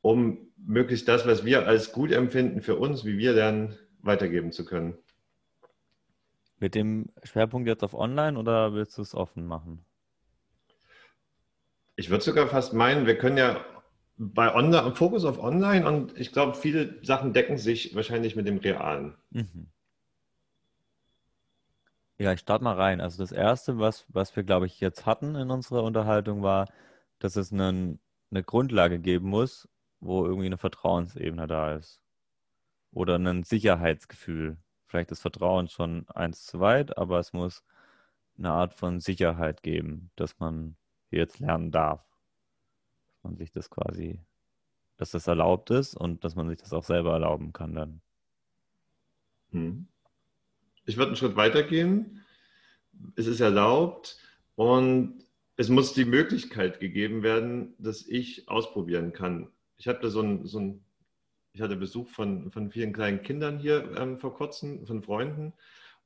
[0.00, 4.64] um möglichst das, was wir als gut empfinden für uns, wie wir lernen, weitergeben zu
[4.64, 4.96] können.
[6.60, 9.84] Mit dem Schwerpunkt jetzt auf Online oder willst du es offen machen?
[11.96, 13.64] Ich würde sogar fast meinen, wir können ja
[14.16, 18.58] bei Online, Fokus auf Online und ich glaube, viele Sachen decken sich wahrscheinlich mit dem
[18.58, 19.14] Realen.
[19.30, 19.68] Mhm.
[22.18, 23.00] Ja, ich starte mal rein.
[23.00, 26.68] Also das Erste, was, was wir, glaube ich, jetzt hatten in unserer Unterhaltung, war,
[27.18, 27.98] dass es einen,
[28.30, 29.68] eine Grundlage geben muss,
[30.00, 32.00] wo irgendwie eine Vertrauensebene da ist.
[32.92, 34.58] Oder ein Sicherheitsgefühl.
[34.86, 37.64] Vielleicht ist Vertrauen schon eins zu weit, aber es muss
[38.38, 40.76] eine Art von Sicherheit geben, dass man
[41.10, 42.13] jetzt lernen darf
[43.24, 44.20] man sich das quasi,
[44.96, 48.00] dass das erlaubt ist und dass man sich das auch selber erlauben kann dann.
[49.50, 49.88] Hm.
[50.86, 52.24] Ich würde einen Schritt weiter gehen.
[53.16, 54.18] Es ist erlaubt
[54.54, 55.24] und
[55.56, 59.50] es muss die Möglichkeit gegeben werden, dass ich ausprobieren kann.
[59.76, 60.84] Ich hatte so ein, so ein
[61.52, 65.52] ich hatte Besuch von, von vielen kleinen Kindern hier ähm, vor kurzem, von Freunden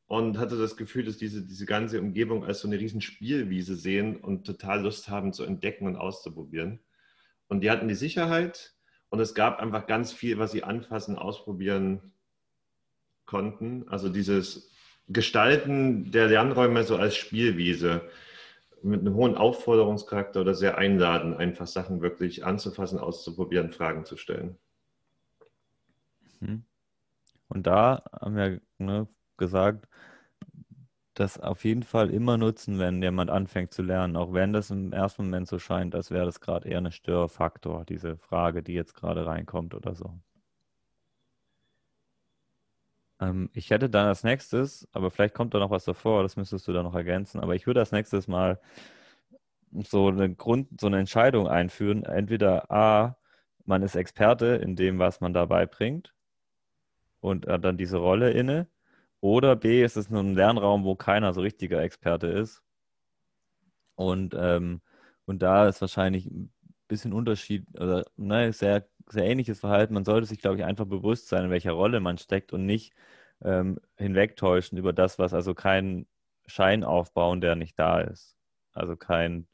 [0.07, 4.17] und hatte das Gefühl, dass diese, diese ganze Umgebung als so eine riesen Spielwiese sehen
[4.17, 6.81] und total Lust haben zu entdecken und auszuprobieren.
[7.49, 8.75] Und die hatten die Sicherheit
[9.11, 12.13] und es gab einfach ganz viel, was sie anfassen, ausprobieren
[13.25, 13.89] konnten.
[13.89, 14.71] Also dieses
[15.09, 18.03] Gestalten der Lernräume so als Spielwiese
[18.83, 24.57] mit einem hohen Aufforderungscharakter oder sehr einladen, einfach Sachen wirklich anzufassen, auszuprobieren, Fragen zu stellen.
[26.41, 26.65] Mhm.
[27.49, 29.89] Und da haben wir ne, gesagt,
[31.19, 34.93] das auf jeden Fall immer nutzen, wenn jemand anfängt zu lernen, auch wenn das im
[34.93, 38.95] ersten Moment so scheint, als wäre das gerade eher ein Störfaktor, diese Frage, die jetzt
[38.95, 40.19] gerade reinkommt oder so.
[43.21, 46.69] Ähm, ich hätte dann als nächstes, aber vielleicht kommt da noch was davor, das müsstest
[46.69, 48.61] du dann noch ergänzen, aber ich würde als nächstes mal
[49.73, 52.05] so eine Grund, so eine Entscheidung einführen.
[52.05, 53.17] Entweder A,
[53.65, 56.15] man ist Experte in dem, was man dabei bringt
[57.21, 58.69] und hat dann diese Rolle inne
[59.21, 62.63] oder B, ist es nur ein Lernraum, wo keiner so richtiger Experte ist.
[63.97, 64.81] Und, ähm,
[65.27, 66.53] und da ist wahrscheinlich ein
[66.89, 69.95] bisschen Unterschied oder ne, sehr, sehr ähnliches Verhalten.
[69.95, 72.95] Man sollte sich, glaube ich, einfach bewusst sein, in welcher Rolle man steckt und nicht
[73.43, 76.07] ähm, hinwegtäuschen über das, was also kein
[76.47, 78.37] Schein aufbauen, der nicht da ist.
[78.73, 79.49] Also kein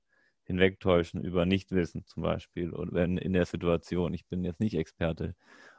[0.45, 5.35] Hinwegtäuschen über Nichtwissen zum Beispiel oder wenn in der Situation, ich bin jetzt nicht Experte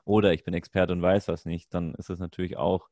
[0.06, 2.90] oder ich bin Experte und weiß was nicht, dann ist es natürlich auch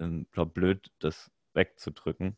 [0.00, 2.36] ähm, glaube, blöd, das wegzudrücken.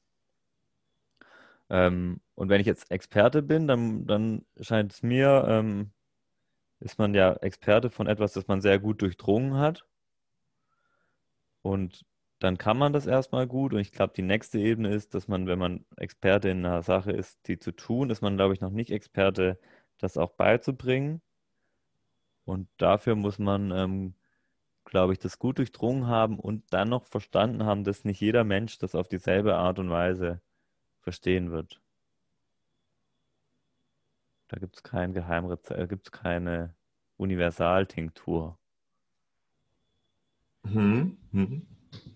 [1.71, 5.93] Ähm, und wenn ich jetzt Experte bin, dann, dann scheint es mir, ähm,
[6.81, 9.87] ist man ja Experte von etwas, das man sehr gut durchdrungen hat.
[11.63, 12.05] Und
[12.39, 13.73] dann kann man das erstmal gut.
[13.73, 17.13] Und ich glaube, die nächste Ebene ist, dass man, wenn man Experte in einer Sache
[17.13, 19.59] ist, die zu tun, ist man, glaube ich, noch nicht Experte,
[19.99, 21.23] das auch beizubringen.
[22.45, 24.15] Und dafür muss man ähm,
[24.87, 28.79] glaube ich, das gut durchdrungen haben und dann noch verstanden haben, dass nicht jeder Mensch
[28.79, 30.41] das auf dieselbe Art und Weise
[31.01, 31.83] verstehen wird.
[34.49, 36.75] Da gibt es kein Geheimrezept, da gibt es keine
[37.17, 38.59] Universaltinktur.
[40.65, 41.67] Hm, hm,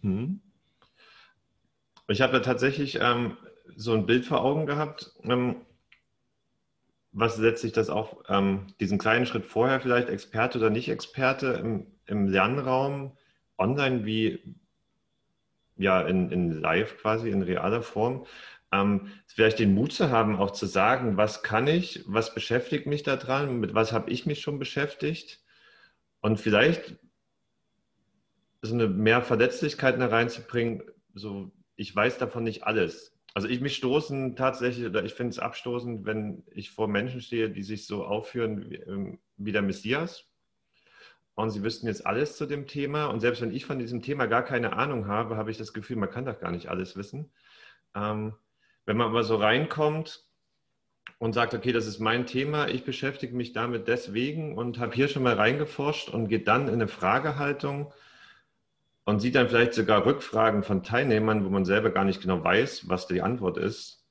[0.00, 0.40] hm.
[2.09, 3.37] Ich habe da tatsächlich ähm,
[3.76, 5.64] so ein Bild vor Augen gehabt, ähm,
[7.12, 11.86] was letztlich das auch, ähm, diesen kleinen Schritt vorher vielleicht, Experte oder nicht Experte im,
[12.06, 13.16] im Lernraum,
[13.58, 14.56] online wie
[15.76, 18.26] ja in, in live quasi, in realer Form,
[18.72, 23.02] ähm, vielleicht den Mut zu haben, auch zu sagen, was kann ich, was beschäftigt mich
[23.02, 25.40] daran, mit was habe ich mich schon beschäftigt?
[26.20, 26.96] Und vielleicht
[28.62, 30.82] so eine mehr Verletzlichkeit da reinzubringen,
[31.14, 33.18] so ich weiß davon nicht alles.
[33.34, 37.50] Also ich mich stoßen tatsächlich, oder ich finde es abstoßend, wenn ich vor Menschen stehe,
[37.50, 40.24] die sich so aufführen wie, ähm, wie der Messias.
[41.34, 43.06] Und sie wüssten jetzt alles zu dem Thema.
[43.06, 45.96] Und selbst wenn ich von diesem Thema gar keine Ahnung habe, habe ich das Gefühl,
[45.96, 47.30] man kann doch gar nicht alles wissen.
[47.94, 48.34] Ähm,
[48.84, 50.24] wenn man aber so reinkommt
[51.18, 55.08] und sagt, okay, das ist mein Thema, ich beschäftige mich damit deswegen und habe hier
[55.08, 57.92] schon mal reingeforscht und geht dann in eine Fragehaltung
[59.10, 62.88] und sieht dann vielleicht sogar Rückfragen von Teilnehmern, wo man selber gar nicht genau weiß,
[62.88, 64.06] was die Antwort ist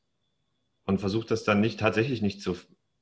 [0.83, 2.57] und versucht das dann nicht tatsächlich nicht zu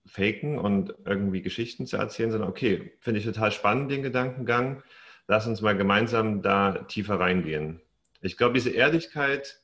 [0.06, 4.84] faken und irgendwie Geschichten zu erzählen, sondern okay, finde ich total spannend den Gedankengang.
[5.28, 7.82] Lass uns mal gemeinsam da tiefer reingehen.
[8.22, 9.64] Ich glaube, diese Ehrlichkeit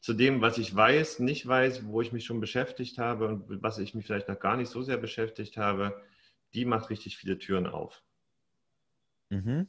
[0.00, 3.78] zu dem, was ich weiß, nicht weiß, wo ich mich schon beschäftigt habe und was
[3.78, 6.02] ich mich vielleicht noch gar nicht so sehr beschäftigt habe,
[6.52, 8.02] die macht richtig viele Türen auf.
[9.30, 9.68] Mhm.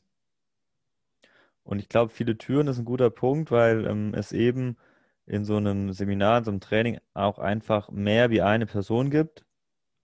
[1.68, 4.78] Und ich glaube, viele Türen ist ein guter Punkt, weil ähm, es eben
[5.26, 9.46] in so einem Seminar, in so einem Training auch einfach mehr wie eine Person gibt.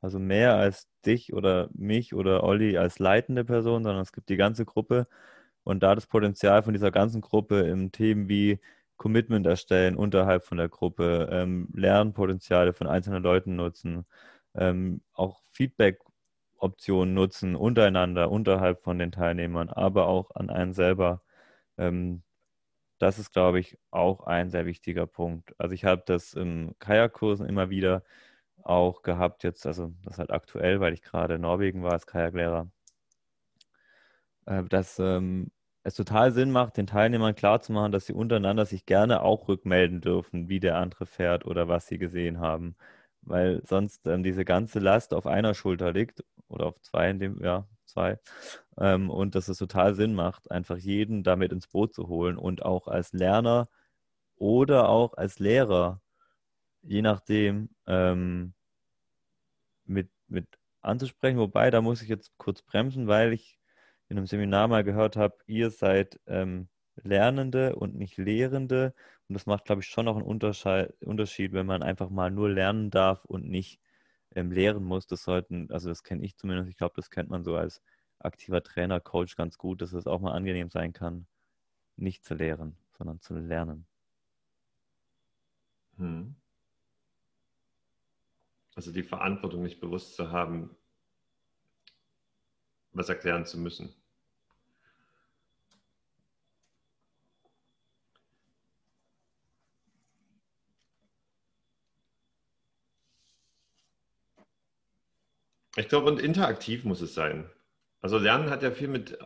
[0.01, 4.37] Also mehr als dich oder mich oder Olli als leitende Person, sondern es gibt die
[4.37, 5.07] ganze Gruppe.
[5.63, 8.59] Und da das Potenzial von dieser ganzen Gruppe im Themen wie
[8.97, 14.05] Commitment erstellen unterhalb von der Gruppe, ähm, Lernpotenziale von einzelnen Leuten nutzen,
[14.55, 21.21] ähm, auch Feedback-Optionen nutzen untereinander, unterhalb von den Teilnehmern, aber auch an einen selber.
[21.77, 22.23] Ähm,
[22.99, 25.55] das ist, glaube ich, auch ein sehr wichtiger Punkt.
[25.59, 28.03] Also ich habe das im Kajakkursen immer wieder
[28.63, 32.69] auch gehabt, jetzt, also das halt aktuell, weil ich gerade in Norwegen war als Kajaklehrer,
[34.45, 35.51] äh, dass ähm,
[35.83, 40.49] es total Sinn macht, den Teilnehmern klarzumachen, dass sie untereinander sich gerne auch rückmelden dürfen,
[40.49, 42.75] wie der andere fährt oder was sie gesehen haben.
[43.21, 47.41] Weil sonst ähm, diese ganze Last auf einer Schulter liegt oder auf zwei, in dem,
[47.43, 48.19] ja, zwei.
[48.79, 52.63] Ähm, und dass es total Sinn macht, einfach jeden damit ins Boot zu holen und
[52.63, 53.69] auch als Lerner
[54.35, 56.01] oder auch als Lehrer,
[56.83, 58.53] je nachdem, ähm,
[59.85, 60.47] mit, mit
[60.81, 61.37] anzusprechen.
[61.39, 63.59] Wobei, da muss ich jetzt kurz bremsen, weil ich
[64.09, 66.67] in einem Seminar mal gehört habe, ihr seid ähm,
[67.03, 68.93] Lernende und nicht Lehrende.
[69.27, 72.91] Und das macht, glaube ich, schon noch einen Unterschied, wenn man einfach mal nur lernen
[72.91, 73.79] darf und nicht
[74.35, 75.07] ähm, lehren muss.
[75.07, 77.81] Das sollten, also das kenne ich zumindest, ich glaube, das kennt man so als
[78.23, 81.27] aktiver Trainer, Coach ganz gut, dass es auch mal angenehm sein kann,
[81.97, 83.85] nicht zu lehren, sondern zu lernen.
[85.97, 86.35] Hm.
[88.75, 90.75] Also die Verantwortung nicht bewusst zu haben,
[92.91, 93.93] was erklären zu müssen.
[105.75, 107.49] Ich glaube, und interaktiv muss es sein.
[108.03, 109.17] Also Lernen hat ja viel mit,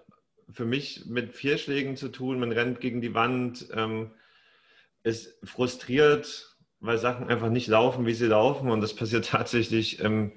[0.52, 2.40] für mich mit Vierschlägen zu tun.
[2.40, 4.12] Man rennt gegen die Wand, ähm,
[5.02, 8.70] ist frustriert, weil Sachen einfach nicht laufen, wie sie laufen.
[8.70, 10.32] Und das passiert tatsächlich im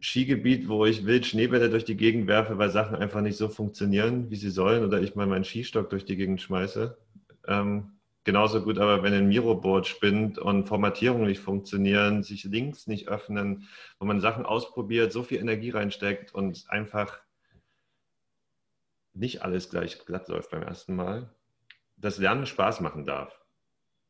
[0.00, 4.30] Skigebiet, wo ich wild Schneebälle durch die Gegend werfe, weil Sachen einfach nicht so funktionieren,
[4.30, 4.84] wie sie sollen.
[4.84, 6.96] Oder ich mal meinen Skistock durch die Gegend schmeiße.
[7.48, 13.06] Ähm, Genauso gut aber, wenn ein Miroboard spinnt und Formatierungen nicht funktionieren, sich Links nicht
[13.08, 17.18] öffnen, wo man Sachen ausprobiert, so viel Energie reinsteckt und einfach
[19.14, 21.34] nicht alles gleich glatt läuft beim ersten Mal,
[21.96, 23.40] dass Lernen Spaß machen darf.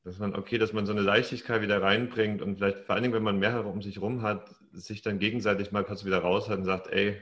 [0.02, 3.14] Dass man, okay, dass man so eine Leichtigkeit wieder reinbringt und vielleicht vor allen Dingen,
[3.14, 6.58] wenn man mehrere um sich rum hat, sich dann gegenseitig mal kurz wieder raus hat
[6.58, 7.20] und sagt, ey,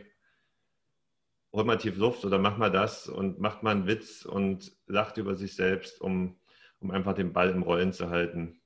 [1.53, 5.19] hol mal tief Luft oder mach mal das und macht mal einen Witz und lacht
[5.19, 6.37] über sich selbst, um
[6.83, 8.61] um einfach den Ball im Rollen zu halten,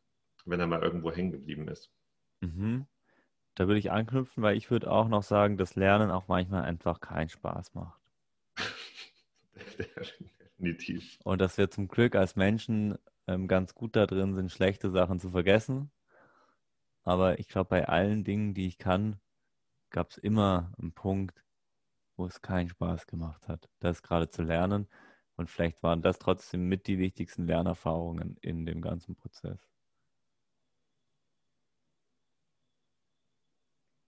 [0.44, 1.92] wenn er mal irgendwo hängen geblieben ist.
[2.40, 2.86] Mhm.
[3.54, 7.00] Da würde ich anknüpfen, weil ich würde auch noch sagen, dass Lernen auch manchmal einfach
[7.00, 8.00] keinen Spaß macht.
[10.58, 11.18] Definitiv.
[11.24, 15.20] Und dass wir zum Glück als Menschen ähm, ganz gut da drin sind, schlechte Sachen
[15.20, 15.90] zu vergessen.
[17.02, 19.20] Aber ich glaube, bei allen Dingen, die ich kann,
[19.90, 21.44] gab es immer einen Punkt,
[22.16, 24.88] wo es keinen Spaß gemacht hat, das gerade zu lernen.
[25.36, 29.60] Und vielleicht waren das trotzdem mit die wichtigsten Lernerfahrungen in dem ganzen Prozess.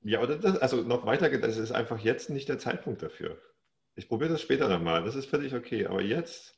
[0.01, 3.39] Ja, oder das, also noch weiter, das ist einfach jetzt nicht der Zeitpunkt dafür.
[3.99, 5.87] Ich probiere das später nochmal, das ist völlig okay.
[5.87, 6.57] Aber jetzt,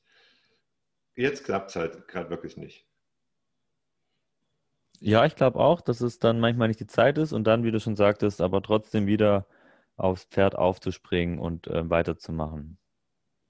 [1.16, 2.86] jetzt klappt es halt gerade wirklich nicht.
[5.00, 7.70] Ja, ich glaube auch, dass es dann manchmal nicht die Zeit ist und dann, wie
[7.70, 9.46] du schon sagtest, aber trotzdem wieder
[9.96, 12.76] aufs Pferd aufzuspringen und äh, weiterzumachen.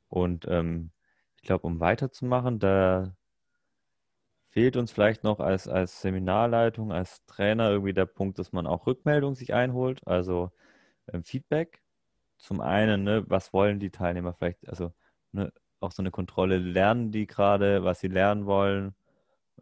[0.09, 0.93] Und ähm,
[1.35, 3.13] ich glaube, um weiterzumachen, da
[4.51, 8.87] fehlt uns vielleicht noch als, als Seminarleitung, als Trainer irgendwie der Punkt, dass man auch
[8.87, 10.53] Rückmeldung sich einholt, also
[11.13, 11.83] ähm, Feedback.
[12.41, 14.93] Zum einen, ne, was wollen die Teilnehmer vielleicht, also
[15.33, 18.95] ne, auch so eine Kontrolle, lernen die gerade, was sie lernen wollen?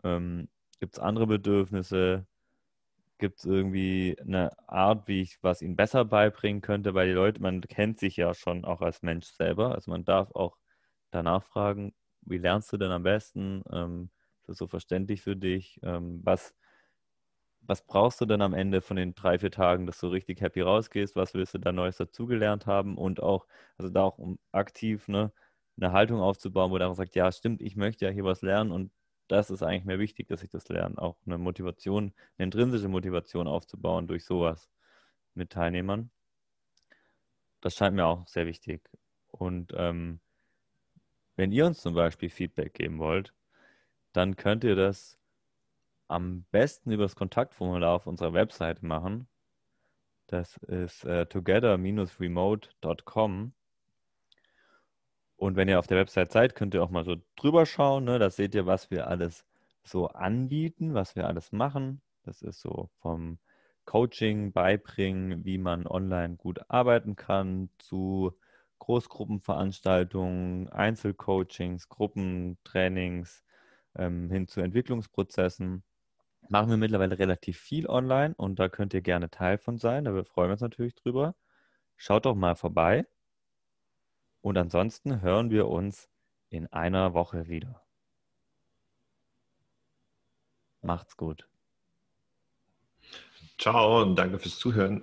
[0.04, 0.48] Ähm,
[0.80, 2.26] Gibt es andere Bedürfnisse?
[3.18, 6.94] Gibt es irgendwie eine Art, wie ich was ihnen besser beibringen könnte?
[6.94, 9.74] Weil die Leute, man kennt sich ja schon auch als Mensch selber.
[9.74, 10.56] Also man darf auch
[11.10, 13.62] danach fragen, wie lernst du denn am besten?
[13.72, 14.10] Ähm,
[14.42, 15.80] ist das so verständlich für dich?
[15.82, 16.54] Ähm, was,
[17.68, 20.62] was brauchst du denn am Ende von den drei, vier Tagen, dass du richtig happy
[20.62, 21.16] rausgehst?
[21.16, 22.96] Was willst du da Neues dazugelernt haben?
[22.96, 23.46] Und auch,
[23.76, 25.32] also da auch um aktiv ne,
[25.76, 28.72] eine Haltung aufzubauen, wo der andere sagt, ja, stimmt, ich möchte ja hier was lernen
[28.72, 28.90] und
[29.28, 30.96] das ist eigentlich mehr wichtig, dass ich das lerne.
[30.98, 34.70] Auch eine Motivation, eine intrinsische Motivation aufzubauen durch sowas
[35.34, 36.10] mit Teilnehmern.
[37.60, 38.88] Das scheint mir auch sehr wichtig.
[39.30, 40.20] Und ähm,
[41.36, 43.34] wenn ihr uns zum Beispiel Feedback geben wollt,
[44.12, 45.18] dann könnt ihr das
[46.08, 49.28] am besten über das Kontaktformular auf unserer Webseite machen.
[50.26, 53.52] Das ist äh, together-remote.com.
[55.36, 58.04] Und wenn ihr auf der Website seid, könnt ihr auch mal so drüber schauen.
[58.04, 58.18] Ne?
[58.18, 59.46] Da seht ihr, was wir alles
[59.84, 62.02] so anbieten, was wir alles machen.
[62.24, 63.38] Das ist so vom
[63.84, 68.36] Coaching beibringen, wie man online gut arbeiten kann, zu
[68.80, 73.44] Großgruppenveranstaltungen, Einzelcoachings, Gruppentrainings
[73.96, 75.82] ähm, hin zu Entwicklungsprozessen.
[76.48, 80.04] Machen wir mittlerweile relativ viel online und da könnt ihr gerne Teil von sein.
[80.04, 81.34] Da freuen wir uns natürlich drüber.
[81.96, 83.06] Schaut doch mal vorbei.
[84.40, 86.08] Und ansonsten hören wir uns
[86.48, 87.82] in einer Woche wieder.
[90.80, 91.48] Macht's gut.
[93.58, 95.02] Ciao und danke fürs Zuhören.